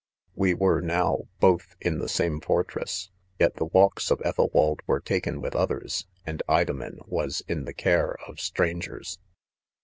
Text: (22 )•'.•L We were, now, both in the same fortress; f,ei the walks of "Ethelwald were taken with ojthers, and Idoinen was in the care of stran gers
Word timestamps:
(22 0.35 0.55
)•'.•L 0.59 0.59
We 0.59 0.59
were, 0.65 0.81
now, 0.81 1.19
both 1.39 1.75
in 1.79 1.99
the 1.99 2.09
same 2.09 2.41
fortress; 2.41 3.11
f,ei 3.39 3.51
the 3.55 3.65
walks 3.67 4.09
of 4.09 4.19
"Ethelwald 4.25 4.79
were 4.87 4.99
taken 4.99 5.41
with 5.41 5.53
ojthers, 5.53 6.07
and 6.25 6.41
Idoinen 6.49 7.01
was 7.07 7.43
in 7.47 7.65
the 7.65 7.73
care 7.75 8.15
of 8.27 8.39
stran 8.39 8.81
gers 8.81 9.19